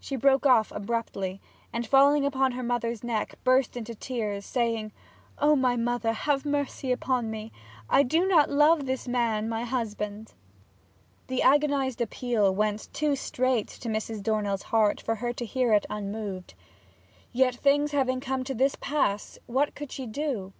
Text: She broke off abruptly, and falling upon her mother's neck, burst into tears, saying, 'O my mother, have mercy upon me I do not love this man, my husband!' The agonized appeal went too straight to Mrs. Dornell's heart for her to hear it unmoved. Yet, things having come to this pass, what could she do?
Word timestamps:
She 0.00 0.16
broke 0.16 0.44
off 0.44 0.70
abruptly, 0.72 1.40
and 1.72 1.86
falling 1.86 2.26
upon 2.26 2.52
her 2.52 2.62
mother's 2.62 3.02
neck, 3.02 3.36
burst 3.42 3.74
into 3.74 3.94
tears, 3.94 4.44
saying, 4.44 4.92
'O 5.38 5.56
my 5.56 5.76
mother, 5.76 6.12
have 6.12 6.44
mercy 6.44 6.92
upon 6.92 7.30
me 7.30 7.52
I 7.88 8.02
do 8.02 8.28
not 8.28 8.50
love 8.50 8.84
this 8.84 9.08
man, 9.08 9.48
my 9.48 9.64
husband!' 9.64 10.34
The 11.28 11.40
agonized 11.40 12.02
appeal 12.02 12.54
went 12.54 12.92
too 12.92 13.16
straight 13.16 13.68
to 13.68 13.88
Mrs. 13.88 14.22
Dornell's 14.22 14.64
heart 14.64 15.00
for 15.00 15.14
her 15.14 15.32
to 15.32 15.46
hear 15.46 15.72
it 15.72 15.86
unmoved. 15.88 16.52
Yet, 17.32 17.54
things 17.56 17.92
having 17.92 18.20
come 18.20 18.44
to 18.44 18.54
this 18.54 18.76
pass, 18.78 19.38
what 19.46 19.74
could 19.74 19.90
she 19.90 20.06
do? 20.06 20.52